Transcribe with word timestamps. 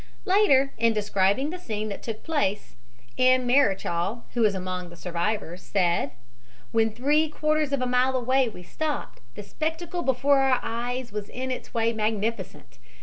Later, 0.25 0.73
in 0.79 0.93
describing 0.93 1.51
the 1.51 1.59
scene 1.59 1.89
that 1.89 2.01
took 2.01 2.23
place, 2.23 2.75
M. 3.19 3.45
Marechal, 3.45 4.23
who 4.33 4.41
was 4.41 4.55
among 4.55 4.89
the 4.89 4.95
survivors, 4.95 5.61
said: 5.61 6.09
"When 6.71 6.89
three 6.89 7.29
quarters 7.29 7.71
of 7.71 7.83
a 7.83 7.85
mile 7.85 8.15
away 8.17 8.49
we 8.49 8.63
stopped, 8.63 9.19
the 9.35 9.43
spectacle 9.43 10.01
before 10.01 10.39
our 10.39 10.59
eyes 10.63 11.11
was 11.11 11.29
in 11.29 11.51
its 11.51 11.75
way 11.75 11.93
magnificent. 11.93 12.79